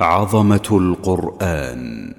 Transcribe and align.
عظمة 0.00 0.68
القرآن. 0.70 2.14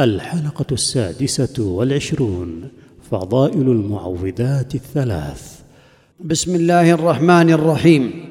الحلقة 0.00 0.66
السادسة 0.72 1.62
والعشرون 1.62 2.68
فضائل 3.10 3.62
المعوذات 3.62 4.74
الثلاث. 4.74 5.60
بسم 6.20 6.54
الله 6.54 6.90
الرحمن 6.90 7.50
الرحيم. 7.50 8.24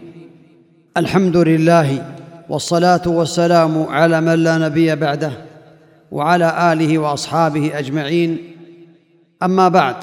الحمد 0.97 1.37
لله 1.37 2.15
والصلاة 2.49 3.01
والسلام 3.07 3.83
على 3.83 4.21
من 4.21 4.43
لا 4.43 4.57
نبي 4.57 4.95
بعده 4.95 5.31
وعلى 6.11 6.73
آله 6.73 6.97
وأصحابه 6.97 7.79
أجمعين. 7.79 8.37
أما 9.43 9.67
بعد 9.67 9.95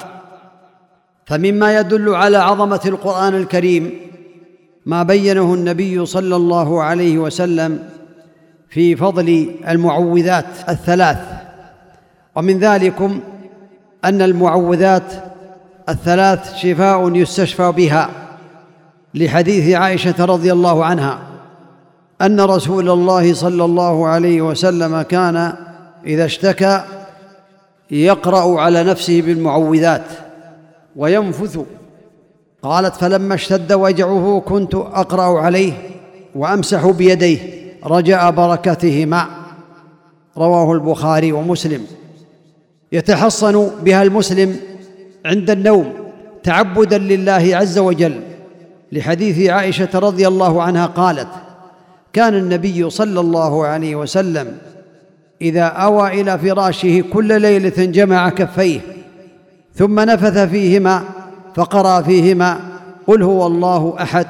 فمما 1.25 1.79
يدل 1.79 2.15
على 2.15 2.37
عظمة 2.37 2.81
القرآن 2.85 3.35
الكريم 3.35 3.91
ما 4.85 5.03
بينه 5.03 5.53
النبي 5.53 6.05
صلى 6.05 6.35
الله 6.35 6.83
عليه 6.83 7.17
وسلم 7.17 7.96
في 8.77 8.95
فضل 8.95 9.51
المعوذات 9.67 10.45
الثلاث. 10.69 11.17
ومن 12.35 12.59
ذلكم 12.59 13.19
أن 14.05 14.21
المعوذات 14.21 15.03
الثلاث 15.89 16.55
شفاء 16.55 17.15
يستشفى 17.15 17.71
بها 17.71 18.09
لحديث 19.13 19.75
عائشة 19.75 20.25
رضي 20.25 20.51
الله 20.51 20.85
عنها 20.85 21.19
أن 22.21 22.41
رسول 22.41 22.89
الله 22.89 23.33
صلى 23.33 23.65
الله 23.65 24.07
عليه 24.07 24.41
وسلم 24.41 25.01
كان 25.01 25.53
إذا 26.05 26.25
اشتكى 26.25 26.83
يقرأ 27.91 28.61
على 28.61 28.83
نفسه 28.83 29.21
بالمعوذات 29.21 30.05
وينفث. 30.95 31.59
قالت 32.61 32.95
فلما 32.95 33.35
اشتد 33.35 33.73
وجعه 33.73 34.43
كنت 34.45 34.75
أقرأ 34.75 35.39
عليه 35.41 35.73
وأمسح 36.35 36.89
بيديه 36.89 37.56
رجاء 37.85 38.31
بركتهما. 38.31 39.27
رواه 40.37 40.73
البخاري 40.73 41.31
ومسلم. 41.31 41.85
يتحصن 42.91 43.69
بها 43.83 44.03
المسلم 44.03 44.55
عند 45.25 45.49
النوم 45.49 45.93
تعبدا 46.43 46.97
لله 46.97 47.49
عز 47.53 47.77
وجل. 47.79 48.21
لحديث 48.91 49.49
عائشة 49.49 49.99
رضي 49.99 50.27
الله 50.27 50.61
عنها 50.61 50.85
قالت 50.85 51.27
كان 52.13 52.35
النبي 52.35 52.89
صلى 52.89 53.19
الله 53.19 53.65
عليه 53.65 53.95
وسلم 53.95 54.57
إذا 55.41 55.63
أوى 55.63 56.21
إلى 56.21 56.37
فراشه 56.37 57.03
كل 57.13 57.41
ليلة 57.41 57.85
جمع 57.85 58.29
كفيه 58.29 58.79
ثم 59.73 59.99
نفث 59.99 60.37
فيهما 60.37 61.03
فقرأ 61.55 62.01
فيهما 62.01 62.59
قل 63.07 63.23
هو 63.23 63.47
الله 63.47 63.95
أحد 64.01 64.27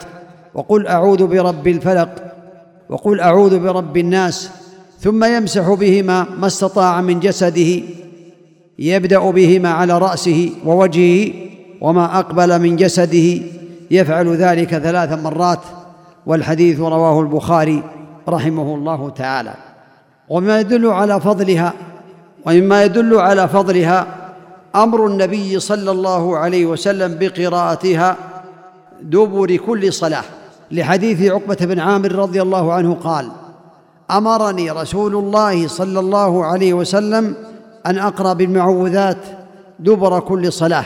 وقل 0.53 0.87
أعوذ 0.87 1.27
برب 1.27 1.67
الفلق. 1.67 2.09
وقل 2.89 3.19
أعوذ 3.19 3.59
برب 3.59 3.97
الناس 3.97 4.49
ثم 4.99 5.23
يمسح 5.23 5.73
بهما 5.73 6.25
ما 6.39 6.47
استطاع 6.47 7.01
من 7.01 7.19
جسده 7.19 7.81
يبدأ 8.79 9.19
بهما 9.31 9.69
على 9.69 9.97
رأسه 9.97 10.49
ووجهه 10.65 11.33
وما 11.81 12.19
أقبل 12.19 12.61
من 12.61 12.75
جسده 12.75 13.41
يفعل 13.91 14.35
ذلك 14.35 14.77
ثلاث 14.77 15.23
مرات 15.23 15.59
والحديث 16.25 16.79
رواه 16.79 17.21
البخاري 17.21 17.83
رحمه 18.29 18.75
الله 18.75 19.09
تعالى. 19.09 19.53
وما 20.29 20.59
يدل 20.59 20.87
على 20.87 21.21
فضلها 21.21 21.73
ومما 22.45 22.83
يدل 22.83 23.15
على 23.15 23.47
فضلها 23.47 24.07
أمر 24.75 25.07
النبي 25.07 25.59
صلى 25.59 25.91
الله 25.91 26.37
عليه 26.37 26.65
وسلم 26.65 27.17
بقراءتها 27.19 28.15
دبر 29.01 29.55
كل 29.55 29.93
صلاة. 29.93 30.23
لحديث 30.71 31.31
عقبة 31.31 31.57
بن 31.61 31.79
عامر 31.79 32.11
رضي 32.11 32.41
الله 32.41 32.73
عنه 32.73 32.93
قال 32.93 33.31
أمرني 34.11 34.71
رسول 34.71 35.15
الله 35.15 35.67
صلى 35.67 35.99
الله 35.99 36.45
عليه 36.45 36.73
وسلم 36.73 37.35
أن 37.85 37.97
أقرأ 37.97 38.33
بالمعوذات 38.33 39.17
دبر 39.79 40.19
كل 40.19 40.53
صلاة. 40.53 40.85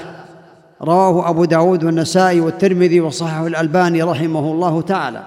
رواه 0.81 1.29
أبو 1.29 1.45
داود 1.45 1.83
والنسائي 1.83 2.39
والترمذي 2.39 3.01
وصححه 3.01 3.47
الألباني 3.47 4.03
رحمه 4.03 4.51
الله 4.51 4.81
تعالى. 4.81 5.23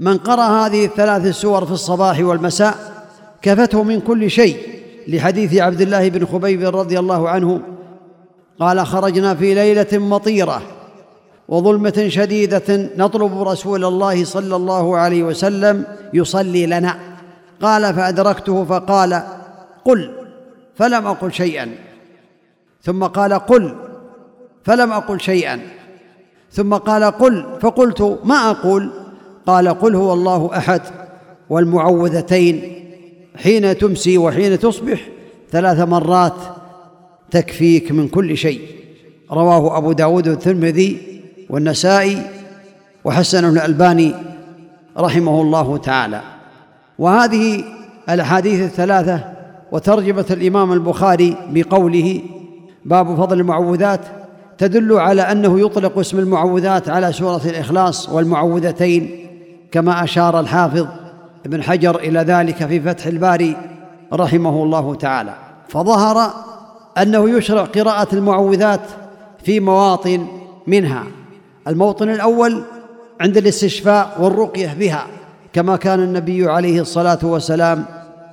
من 0.00 0.18
قرأ 0.18 0.66
هذه 0.66 0.84
الثلاث 0.84 1.26
السور 1.26 1.66
في 1.66 1.72
الصباح 1.72 2.20
والمساء 2.20 2.74
كفته 3.42 3.82
من 3.82 4.00
كل 4.00 4.30
شيء 4.30 4.56
لحديث 5.08 5.54
عبد 5.54 5.80
الله 5.80 6.08
بن 6.08 6.26
خبيب 6.26 6.76
رضي 6.76 6.98
الله 6.98 7.28
عنه. 7.28 7.60
قال 8.60 8.86
خرجنا 8.86 9.34
في 9.34 9.54
ليلة 9.54 9.98
مطيرة. 9.98 10.62
وظلمة 11.48 12.04
شديدة 12.08 12.90
نطلب 12.96 13.42
رسول 13.42 13.84
الله 13.84 14.24
صلى 14.24 14.56
الله 14.56 14.96
عليه 14.96 15.22
وسلم 15.22 15.84
يصلي 16.14 16.66
لنا. 16.66 16.98
قال 17.62 17.94
فأدركته 17.94 18.64
فقال 18.64 19.22
قل 19.84 20.10
فلم 20.74 21.06
أقل 21.06 21.32
شيئا. 21.32 21.68
ثم 22.82 23.04
قال 23.04 23.32
قل 23.32 23.74
فلم 24.64 24.92
أقل 24.92 25.20
شيئا. 25.20 25.60
ثم 26.52 26.74
قال 26.74 27.04
قل 27.04 27.46
فقلت 27.60 28.20
ما 28.24 28.50
أقول؟ 28.50 28.90
قال 29.46 29.68
قل 29.68 29.94
هو 29.94 30.12
الله 30.12 30.50
أحد 30.56 30.82
والمعوذتين 31.50 32.82
حين 33.36 33.78
تمسي 33.78 34.18
وحين 34.18 34.58
تصبح 34.58 35.08
ثلاث 35.50 35.80
مرات 35.80 36.36
تكفيك 37.30 37.92
من 37.92 38.08
كل 38.08 38.36
شيء. 38.36 38.60
رواه 39.32 39.78
أبو 39.78 39.92
داود 39.92 40.28
والترمذي 40.28 41.15
والنسائي 41.50 42.22
وحسنه 43.04 43.48
الألباني 43.48 44.14
رحمه 44.98 45.40
الله 45.40 45.76
تعالى. 45.76 46.20
وهذه 46.98 47.64
الأحاديث 48.08 48.62
الثلاثة 48.62 49.20
وترجمة 49.72 50.26
الإمام 50.30 50.72
البخاري 50.72 51.36
بقوله 51.50 52.20
باب 52.84 53.16
فضل 53.16 53.40
المعوذات 53.40 54.00
تدل 54.58 54.92
على 54.92 55.22
أنه 55.22 55.60
يطلق 55.60 55.98
اسم 55.98 56.18
المعوذات 56.18 56.88
على 56.88 57.12
سورة 57.12 57.40
الإخلاص 57.44 58.08
والمعوذتين 58.08 59.10
كما 59.72 60.04
أشار 60.04 60.40
الحافظ 60.40 60.86
ابن 61.46 61.62
حجر 61.62 61.96
إلى 61.96 62.20
ذلك 62.20 62.66
في 62.66 62.80
فتح 62.80 63.06
الباري 63.06 63.56
رحمه 64.12 64.62
الله 64.62 64.94
تعالى. 64.94 65.34
فظهر 65.68 66.30
أنه 66.98 67.30
يشرع 67.30 67.64
قراءة 67.64 68.14
المعوذات 68.14 68.80
في 69.44 69.60
مواطن 69.60 70.26
منها. 70.66 71.04
الموطن 71.66 72.10
الأول 72.10 72.62
عند 73.20 73.36
الاستشفاء 73.36 74.16
والرقية 74.20 74.74
بها 74.78 75.06
كما 75.52 75.76
كان 75.76 76.00
النبي 76.00 76.50
عليه 76.50 76.80
الصلاة 76.80 77.18
والسلام 77.22 77.84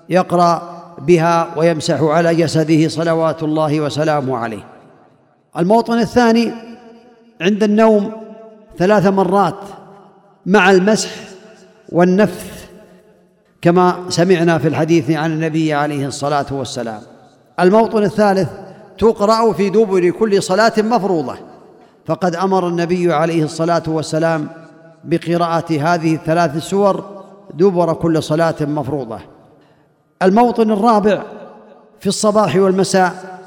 يقرأ 0.10 0.84
بها 0.98 1.48
ويمسح 1.58 2.02
على 2.02 2.36
جسده 2.36 2.88
صلوات 2.88 3.44
الله 3.44 3.82
وسلامه 3.82 4.38
عليه. 4.38 4.66
الموطن 5.58 6.00
الثاني 6.00 6.52
عند 7.42 7.64
النوم 7.64 8.12
ثلاث 8.78 9.06
مرات 9.06 9.60
مع 10.46 10.72
المسح 10.72 11.10
والنفث 11.90 12.66
كما 13.62 13.96
سمعنا 14.10 14.58
في 14.58 14.68
الحديث 14.68 15.12
عن 15.12 15.32
النبي 15.32 15.74
عليه 15.74 16.08
الصلاة 16.08 16.46
والسلام. 16.52 17.02
الموطن 17.60 18.04
الثالث 18.04 18.50
تقرأ 18.98 19.54
في 19.54 19.70
دبر 19.70 20.10
كل 20.10 20.44
صلاة 20.44 20.74
مفروضة. 20.78 21.53
فقد 22.06 22.36
أمر 22.36 22.68
النبي 22.68 23.14
عليه 23.14 23.44
الصلاة 23.44 23.84
والسلام 23.88 24.48
بقراءة 25.04 25.66
هذه 25.72 26.16
الثلاث 26.16 26.56
السور 26.56 27.24
دبر 27.54 27.94
كل 27.94 28.24
صلاة 28.24 28.56
مفروضة. 28.62 29.20
الموطن 30.22 30.72
الرابع 30.72 31.24
في 32.00 32.08
الصباح 32.08 32.56
والمساء 32.56 33.40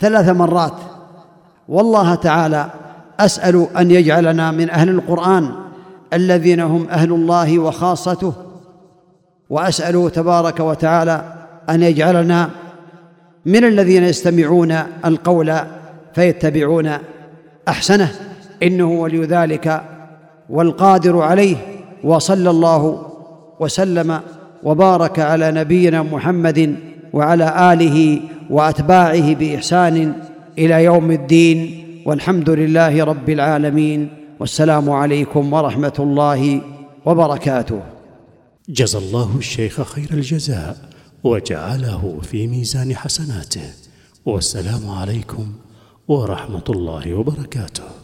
ثلاث 0.00 0.28
مرات. 0.28 0.74
والله 1.68 2.14
تعالى 2.14 2.70
أسأل 3.20 3.66
أن 3.76 3.90
يجعلنا 3.90 4.50
من 4.50 4.70
أهل 4.70 4.88
القرآن 4.88 5.52
الذين 6.12 6.60
هم 6.60 6.88
أهل 6.88 7.12
الله 7.12 7.58
وخاصته. 7.58 8.32
واساله 9.50 10.08
تبارك 10.08 10.60
وتعالى 10.60 11.24
أن 11.70 11.82
يجعلنا 11.82 12.50
من 13.46 13.64
الذين 13.64 14.04
يستمعون 14.04 14.72
القول 15.04 15.54
فيتبعون 16.14 16.92
أحسنه. 17.70 18.12
إنه 18.62 18.90
ولي 18.90 19.24
ذلك 19.24 19.82
والقادر 20.50 21.20
عليه. 21.20 21.56
وصلى 22.04 22.50
الله 22.50 23.06
وسلم 23.60 24.20
وبارك 24.62 25.18
على 25.18 25.50
نبينا 25.50 26.02
محمد 26.02 26.76
وعلى 27.12 27.72
آله 27.72 28.20
وأتباعه 28.50 29.34
بإحسان 29.34 30.12
إلى 30.58 30.84
يوم 30.84 31.10
الدين. 31.10 31.86
والحمد 32.06 32.50
لله 32.50 33.04
رب 33.04 33.30
العالمين. 33.30 34.08
والسلام 34.40 34.90
عليكم 34.90 35.52
ورحمة 35.52 35.92
الله 35.98 36.60
وبركاته. 37.06 37.80
جزى 38.68 38.98
الله 38.98 39.36
الشيخ 39.38 39.82
خير 39.82 40.08
الجزاء 40.10 40.76
وجعله 41.24 42.18
في 42.22 42.46
ميزان 42.46 42.96
حسناته. 42.96 43.70
والسلام 44.26 44.90
عليكم 44.90 45.46
ورحمة 46.10 46.64
الله 46.68 47.14
وبركاته. 47.14 47.99